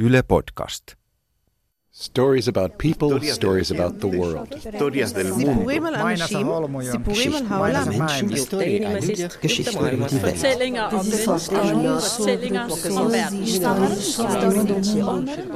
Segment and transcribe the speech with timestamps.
[0.00, 0.96] Yle Podcast.
[1.90, 4.48] Stories about people, stories about the world.
[4.54, 5.70] Historias del mundo.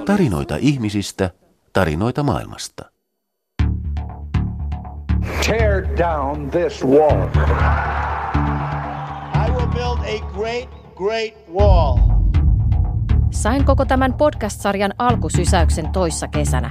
[0.04, 1.30] Tarinoita ihmisistä,
[1.72, 2.90] tarinoita maailmasta.
[5.46, 7.28] Tear down this wall.
[9.34, 12.03] I will build a great, great wall.
[13.34, 16.70] Sain koko tämän podcast-sarjan alkusysäyksen toissa kesänä.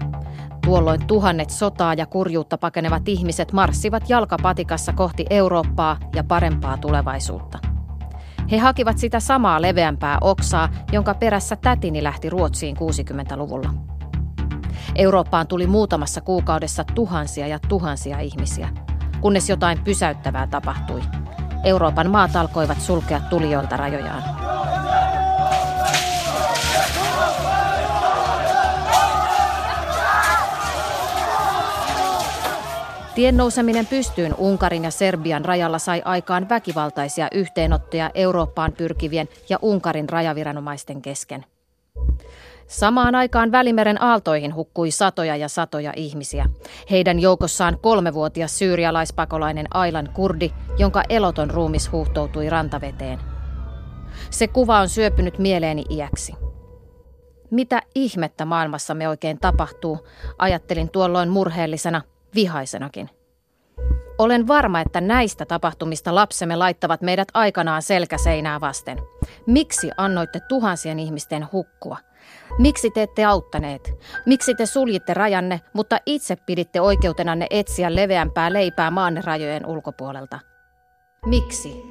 [0.65, 7.59] Tuolloin tuhannet sotaa ja kurjuutta pakenevat ihmiset marssivat jalkapatikassa kohti Eurooppaa ja parempaa tulevaisuutta.
[8.51, 13.69] He hakivat sitä samaa leveämpää oksaa, jonka perässä tätini lähti Ruotsiin 60-luvulla.
[14.95, 18.69] Eurooppaan tuli muutamassa kuukaudessa tuhansia ja tuhansia ihmisiä,
[19.21, 21.01] kunnes jotain pysäyttävää tapahtui.
[21.63, 24.42] Euroopan maat alkoivat sulkea tulijoilta rajojaan.
[33.15, 40.09] Tien nouseminen pystyyn Unkarin ja Serbian rajalla sai aikaan väkivaltaisia yhteenottoja Eurooppaan pyrkivien ja Unkarin
[40.09, 41.45] rajaviranomaisten kesken.
[42.67, 46.45] Samaan aikaan Välimeren aaltoihin hukkui satoja ja satoja ihmisiä.
[46.91, 53.19] Heidän joukossaan kolmevuotias syyrialaispakolainen Ailan kurdi, jonka eloton ruumis huuhtoutui rantaveteen.
[54.29, 56.33] Se kuva on syöpynyt mieleeni iäksi.
[57.51, 62.01] Mitä ihmettä maailmassa me oikein tapahtuu, ajattelin tuolloin murheellisena,
[62.35, 63.09] vihaisenakin.
[64.17, 68.97] Olen varma, että näistä tapahtumista lapsemme laittavat meidät aikanaan selkäseinää vasten.
[69.47, 71.97] Miksi annoitte tuhansien ihmisten hukkua?
[72.59, 73.93] Miksi te ette auttaneet?
[74.25, 80.39] Miksi te suljitte rajanne, mutta itse piditte oikeutenanne etsiä leveämpää leipää maanne rajojen ulkopuolelta?
[81.25, 81.83] Miksi?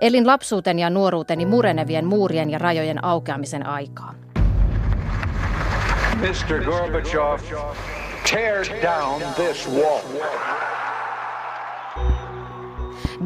[0.00, 4.14] Elin lapsuuten ja nuoruuteni murenevien muurien ja rajojen aukeamisen aikaa.
[6.20, 6.64] Mr.
[6.64, 7.40] Gorbachev,
[8.30, 10.00] tear down this wall.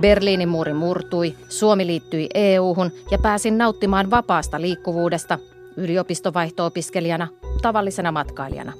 [0.00, 5.38] Berliinin muuri murtui, Suomi liittyi EU-hun ja pääsin nauttimaan vapaasta liikkuvuudesta
[5.76, 7.28] yliopistovaihto-opiskelijana,
[7.62, 8.72] tavallisena matkailijana.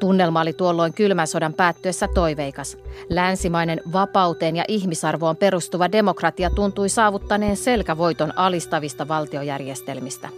[0.00, 2.76] Tunnelma oli tuolloin kylmän sodan päättyessä toiveikas.
[3.08, 10.28] Länsimainen vapauteen ja ihmisarvoon perustuva demokratia tuntui saavuttaneen selkävoiton alistavista valtiojärjestelmistä.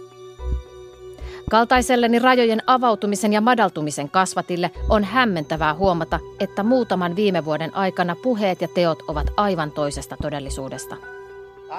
[1.51, 8.61] Kaltaiselleni rajojen avautumisen ja madaltumisen kasvatille on hämmentävää huomata, että muutaman viime vuoden aikana puheet
[8.61, 10.95] ja teot ovat aivan toisesta todellisuudesta.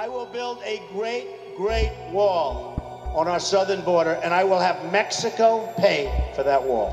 [0.05, 1.25] I will build a great,
[1.57, 2.55] great wall
[3.15, 6.91] on our southern border, and I will have Mexico pay for that wall.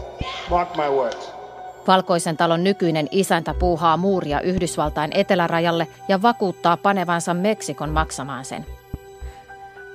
[0.50, 1.32] Mark my words.
[1.88, 8.79] Valkoisen talon nykyinen isäntä puuhaa muuria Yhdysvaltain etelärajalle ja vakuuttaa panevansa Meksikon maksamaan sen.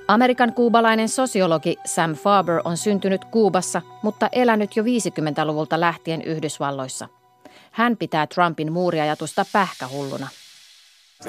[0.08, 7.08] Amerikan kuubalainen sosiologi Sam Farber on syntynyt Kuubassa, mutta elänyt jo 50-luvulta lähtien Yhdysvalloissa.
[7.70, 10.28] Hän pitää Trumpin muuriajatusta pähkähulluna.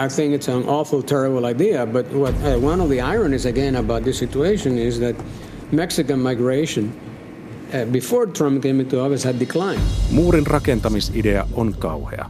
[0.05, 3.75] I think it's an awful, terrible idea, but what, uh, one of the ironies again
[3.75, 5.25] about this situation is that
[5.71, 9.81] Mexican migration uh, before Trump came into office had declined.
[10.11, 12.29] Muurin rakentamisidea on kauhea.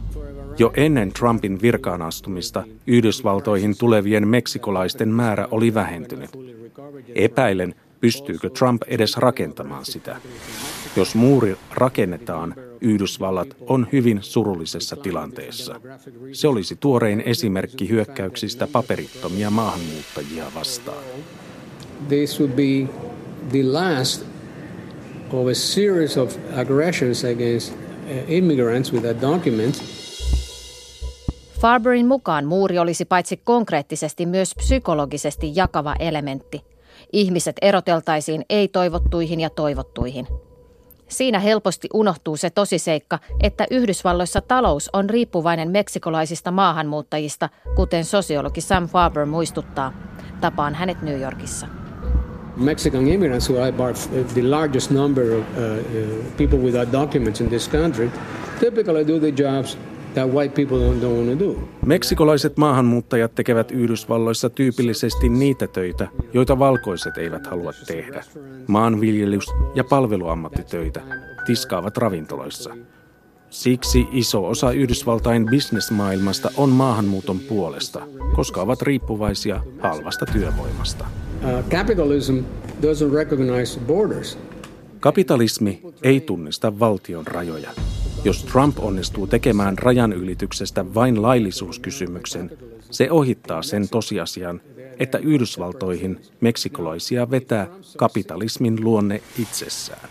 [0.58, 6.30] Jo ennen Trumpin virkaan astumista Yhdysvaltoihin tulevien meksikolaisten määrä oli vähentynyt.
[7.14, 10.16] Epäilen, pystyykö Trump edes rakentamaan sitä.
[10.96, 15.80] Jos muuri rakennetaan, Yhdysvallat on hyvin surullisessa tilanteessa.
[16.32, 21.04] Se olisi tuorein esimerkki hyökkäyksistä paperittomia maahanmuuttajia vastaan.
[22.08, 22.88] This would be
[23.50, 24.26] the last
[25.32, 30.05] of a series of aggressions against uh, immigrants without documents.
[31.66, 36.64] Farberin mukaan muuri olisi paitsi konkreettisesti myös psykologisesti jakava elementti.
[37.12, 40.26] Ihmiset eroteltaisiin ei-toivottuihin ja toivottuihin.
[41.08, 48.88] Siinä helposti unohtuu se tosiseikka, että Yhdysvalloissa talous on riippuvainen meksikolaisista maahanmuuttajista, kuten sosiologi Sam
[48.88, 49.92] Farber muistuttaa.
[50.40, 51.66] Tapaan hänet New Yorkissa.
[52.56, 53.72] Mexican immigrants, who are
[54.34, 58.10] the largest number of uh, uh, people without documents in this country,
[58.60, 59.78] typically do the jobs
[60.16, 61.68] that white people don't, don't want to do.
[61.86, 68.24] Meksikolaiset maahanmuuttajat tekevät Yhdysvalloissa tyypillisesti niitä töitä, joita valkoiset eivät halua tehdä.
[68.66, 71.00] Maanviljelys- ja palveluammattitöitä
[71.46, 72.76] tiskaavat ravintoloissa.
[73.50, 78.02] Siksi iso osa Yhdysvaltain bisnesmaailmasta on maahanmuuton puolesta,
[78.34, 81.06] koska ovat riippuvaisia halvasta työvoimasta.
[81.44, 82.38] Uh, capitalism
[82.82, 84.38] doesn't recognize borders.
[85.00, 87.70] Kapitalismi ei tunnista valtion rajoja.
[88.26, 92.50] Jos Trump onnistuu tekemään rajan ylityksestä vain laillisuuskysymyksen,
[92.90, 94.60] se ohittaa sen tosiasian,
[94.98, 100.08] että Yhdysvaltoihin meksikolaisia vetää kapitalismin luonne itsessään.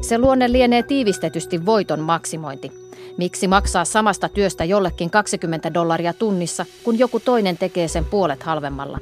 [0.00, 2.72] Se luonne lienee tiivistetysti voiton maksimointi.
[3.18, 8.98] Miksi maksaa samasta työstä jollekin 20 dollaria tunnissa, kun joku toinen tekee sen puolet halvemmalla?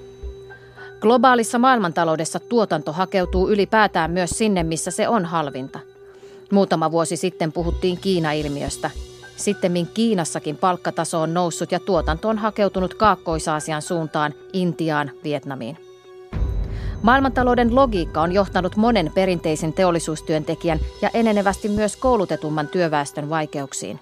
[1.00, 5.89] Globaalissa maailmantaloudessa tuotanto hakeutuu ylipäätään myös sinne, missä se on halvinta.
[6.50, 8.90] Muutama vuosi sitten puhuttiin Kiina-ilmiöstä.
[9.36, 15.76] Sittemmin Kiinassakin palkkataso on noussut ja tuotanto on hakeutunut Kaakkois-Aasian suuntaan, Intiaan, Vietnamiin.
[17.02, 24.00] Maailmantalouden logiikka on johtanut monen perinteisen teollisuustyöntekijän ja enenevästi myös koulutetumman työväestön vaikeuksiin.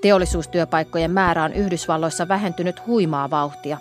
[0.00, 3.78] Teollisuustyöpaikkojen määrä on Yhdysvalloissa vähentynyt huimaa vauhtia.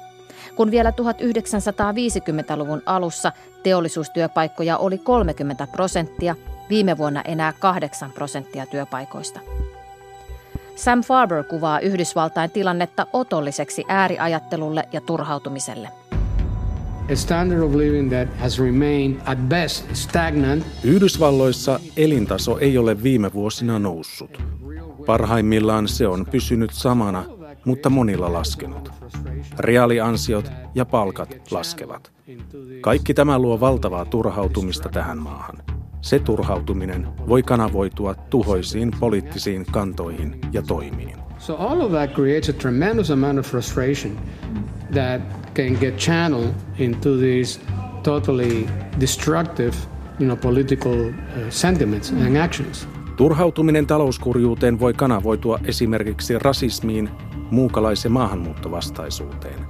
[0.55, 3.31] Kun vielä 1950-luvun alussa
[3.63, 6.35] teollisuustyöpaikkoja oli 30 prosenttia,
[6.73, 9.39] viime vuonna enää 8 prosenttia työpaikoista.
[10.75, 15.89] Sam Farber kuvaa Yhdysvaltain tilannetta otolliseksi ääriajattelulle ja turhautumiselle–
[17.11, 20.65] a standard of living that has remained at best stagnant.
[20.83, 24.37] Yhdysvalloissa elintaso ei ole viime vuosina noussut.
[25.05, 27.23] Parhaimmillaan se on pysynyt samana,
[27.65, 28.91] mutta monilla laskenut.
[29.59, 32.11] Reaaliansiot ja palkat laskevat.
[32.81, 35.57] Kaikki tämä luo valtavaa turhautumista tähän maahan.
[36.03, 41.17] Se turhautuminen voi kanavoitua tuhoisiin poliittisiin kantoihin ja toimiin.
[41.37, 44.17] So all of that creates a tremendous amount of frustration
[44.93, 45.21] that
[45.53, 47.59] can get channeled into these
[48.03, 48.67] totally
[48.99, 49.73] destructive
[50.19, 51.13] you know, political uh,
[51.49, 52.87] sentiments and actions.
[53.17, 57.09] Turhautuminen talouskurjuuteen voi kanavoitua esimerkiksi rasismiin,
[57.51, 59.65] muukalais- ja maahanmuuttovastaisuuteen.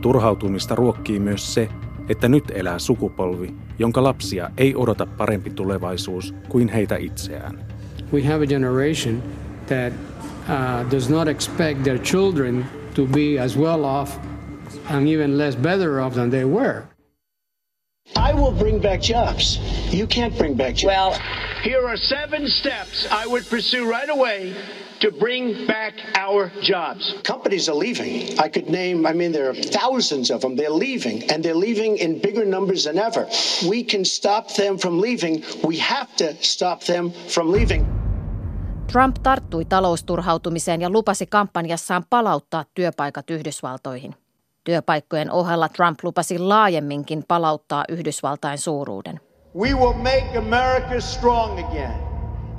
[0.00, 1.68] Turhautumista ruokkii myös se,
[2.08, 7.66] että nyt elää sukupolvi, jonka lapsia ei odota parempi tulevaisuus kuin heitä itseään.
[8.12, 9.22] We have a generation
[9.66, 14.18] that uh, does not expect their children to be as well off
[14.90, 16.82] and even less better off than they were.
[18.16, 19.60] I will bring back jobs.
[19.92, 20.84] You can't bring back jobs.
[20.84, 21.14] Well,
[21.62, 24.54] here are seven steps I would pursue right away
[25.00, 27.14] to bring back our jobs.
[27.22, 28.38] Companies are leaving.
[28.38, 30.56] I could name, I mean, there are thousands of them.
[30.56, 33.26] They're leaving, and they're leaving in bigger numbers than ever.
[33.68, 35.44] We can stop them from leaving.
[35.64, 37.86] We have to stop them from leaving.
[38.92, 44.14] Trump tarttui talousturhautumiseen ja lupasi kampanjassaan palauttaa työpaikat Yhdysvaltoihin.
[44.64, 49.20] Työpaikkojen ohella Trump lupasi laajemminkin palauttaa Yhdysvaltain suuruuden.
[49.56, 51.94] We will make America strong again.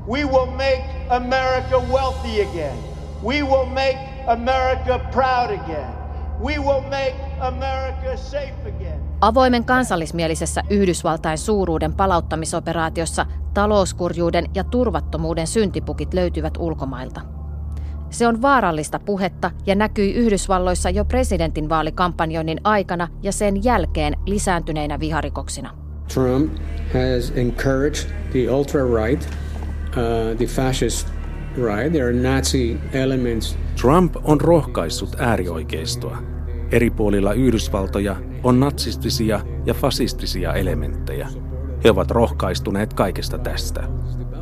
[0.07, 2.77] We will make America wealthy again.
[3.23, 5.93] We will make America proud again.
[6.43, 8.99] We will make America safe again.
[9.21, 17.21] Avoimen kansallismielisessä Yhdysvaltain suuruuden palauttamisoperaatiossa talouskurjuuden ja turvattomuuden syntipukit löytyvät ulkomailta–
[18.09, 25.86] se on vaarallista puhetta ja näkyi Yhdysvalloissa jo presidentinvaalikampanjoinnin aikana ja sen jälkeen lisääntyneinä viharikoksina.
[26.07, 26.51] Trump
[26.93, 29.27] has encouraged the ultra-right,
[29.97, 31.07] uh, the fascist
[31.57, 31.91] right.
[31.91, 33.57] There are Nazi elements.
[33.81, 36.17] Trump on rohkaissut äärioikeistoa.
[36.71, 41.27] Eri puolilla Yhdysvaltoja on natsistisia ja fasistisia elementtejä.
[41.83, 43.83] He ovat rohkaistuneet kaikesta tästä.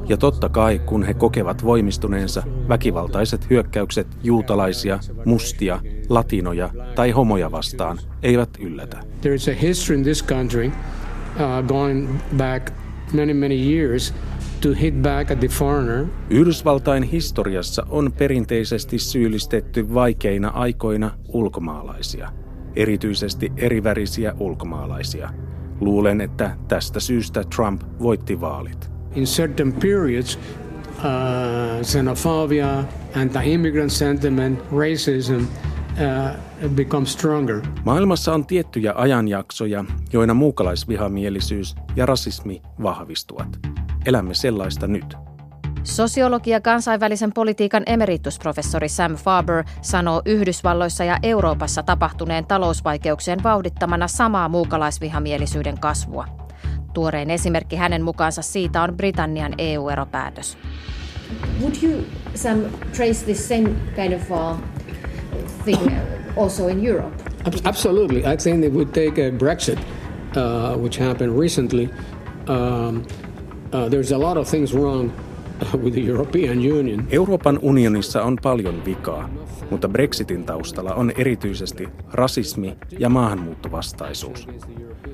[0.07, 5.79] Ja totta kai, kun he kokevat voimistuneensa, väkivaltaiset hyökkäykset juutalaisia, mustia,
[6.09, 8.97] latinoja tai homoja vastaan eivät yllätä.
[9.21, 10.71] There is a history in this country
[11.67, 12.73] going back
[13.13, 14.13] many many years
[14.61, 16.05] to hit back at the foreigner.
[16.29, 22.31] Yhdysvaltain historiassa on perinteisesti syyllistetty vaikeina aikoina ulkomaalaisia,
[22.75, 25.29] erityisesti erivärisiä ulkomaalaisia.
[25.81, 30.37] Luulen, että tästä syystä Trump voitti vaalit in certain periods,
[30.97, 32.83] uh, xenophobia,
[33.15, 35.74] anti-immigrant sentiment, racism uh.
[37.85, 43.59] Maailmassa on tiettyjä ajanjaksoja, joina muukalaisvihamielisyys ja rasismi vahvistuvat.
[44.05, 45.15] Elämme sellaista nyt.
[45.83, 54.49] Sosiologi ja kansainvälisen politiikan emeritusprofessori Sam Farber sanoo Yhdysvalloissa ja Euroopassa tapahtuneen talousvaikeuksien vauhdittamana samaa
[54.49, 56.27] muukalaisvihamielisyyden kasvua.
[56.93, 60.57] Tuorein esimerkki hänen mukaansa siitä on Britannian EU-eropäätös.
[61.61, 62.03] Would you,
[62.35, 62.59] Sam,
[62.95, 64.57] trace this same kind of uh,
[65.65, 65.91] thing
[66.37, 67.13] also in Europe?
[67.65, 68.19] Absolutely.
[68.25, 71.89] I think they would take a Brexit, uh, which happened recently.
[72.47, 73.03] Um,
[73.73, 75.11] uh, there's a lot of things wrong
[75.83, 77.07] with the European Union.
[77.11, 79.29] Euroopan unionissa on paljon vikaa,
[79.69, 84.47] mutta Brexitin taustalla on erityisesti rasismi ja maahanmuuttovastaisuus.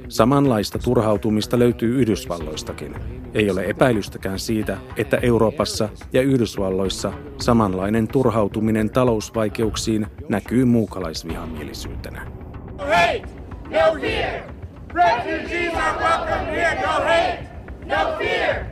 [0.07, 2.95] Samanlaista turhautumista löytyy Yhdysvalloistakin.
[3.33, 12.25] Ei ole epäilystäkään siitä, että Euroopassa ja Yhdysvalloissa samanlainen turhautuminen talousvaikeuksiin näkyy muukalaisvihamielisyytenä.
[12.77, 13.21] No hate,
[13.63, 14.41] no fear.
[14.93, 17.47] Refugees are welcome here, no hate,
[17.85, 18.65] no fear.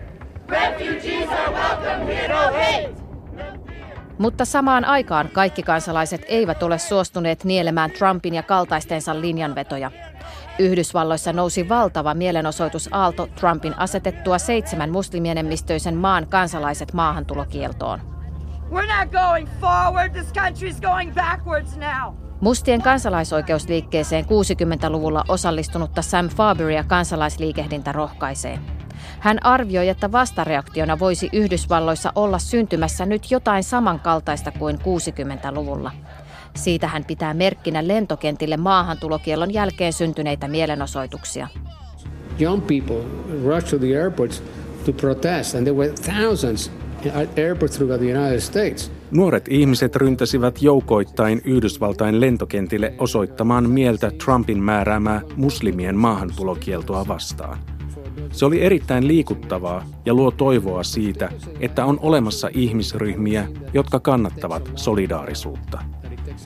[0.48, 2.90] Refugees are welcome here, no hate.
[4.18, 9.92] Mutta samaan aikaan kaikki kansalaiset eivät ole suostuneet nielemään Trumpin ja kaltaistensa linjanvetoja.
[10.60, 18.00] Yhdysvalloissa nousi valtava mielenosoitusaalto Trumpin asetettua seitsemän muslimienemmistöisen maan kansalaiset maahantulokieltoon.
[18.72, 20.10] We're not going forward.
[20.10, 22.14] This country's going backwards now.
[22.42, 28.60] Mustien kansalaisoikeusliikkeeseen 60-luvulla osallistunutta Sam Farberia kansalaisliikehdintä rohkaisee.
[29.20, 35.92] Hän arvioi, että vastareaktiona voisi Yhdysvalloissa olla syntymässä nyt jotain samankaltaista kuin 60-luvulla.
[36.60, 41.48] Siitä hän pitää merkkinä lentokentille maahantulokielon jälkeen syntyneitä mielenosoituksia.
[42.42, 43.04] Young people
[43.46, 44.44] rushed to the airports
[44.86, 46.72] to protest and there were thousands
[47.14, 48.92] at airports throughout the United States.
[49.12, 57.60] Nuoret ihmiset ryntäsivät joukoittain Yhdysvaltain lentokentille osoittamaan mieltä Trumpin määräämää muslimien maahantulokieltoa vastaan.
[58.32, 65.99] Se oli erittäin liikuttavaa ja luo toivoa siitä, että on olemassa ihmisryhmiä, jotka kannattavat solidaarisuutta.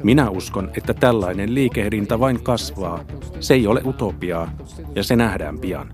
[0.04, 3.00] Minä uskon, että tällainen liikehdintä vain kasvaa.
[3.40, 4.52] Se ei ole utopiaa
[4.96, 5.94] ja se nähdään pian.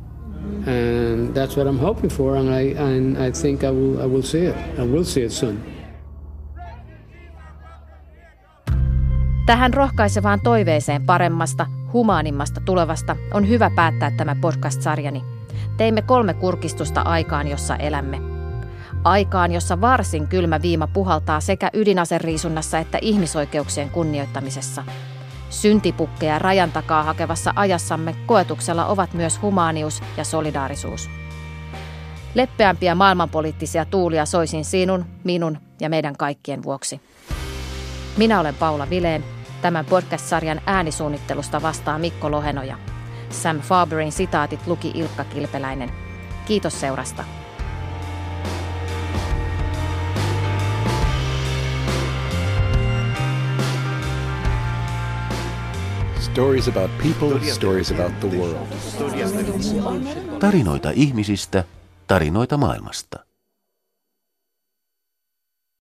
[0.67, 4.21] And that's what I'm hoping for and I, and I think I will, I will
[4.21, 4.55] see it.
[4.77, 5.59] I will see it soon.
[9.45, 15.23] Tähän rohkaisevaan toiveeseen paremmasta, humaanimmasta tulevasta on hyvä päättää tämä podcast-sarjani.
[15.77, 18.38] Teimme kolme kurkistusta aikaan, jossa elämme.
[19.03, 24.83] Aikaan, jossa varsin kylmä viima puhaltaa sekä ydinaseriisunnassa että ihmisoikeuksien kunnioittamisessa.
[25.49, 31.09] Syntipukkeja rajan takaa hakevassa ajassamme koetuksella ovat myös humaanius ja solidaarisuus.
[32.35, 37.01] Leppeämpiä maailmanpoliittisia tuulia soisin sinun, minun ja meidän kaikkien vuoksi.
[38.17, 39.23] Minä olen Paula Vileen.
[39.61, 42.77] Tämän podcast-sarjan äänisuunnittelusta vastaa Mikko Lohenoja.
[43.29, 45.91] Sam Farberin sitaatit luki Ilkka Kilpeläinen.
[46.45, 47.38] Kiitos seurasta.
[56.33, 58.67] Stories about people, stories about the world.
[60.39, 61.63] Tarinoita ihmisistä,
[62.07, 63.28] tarinoita maailmasta.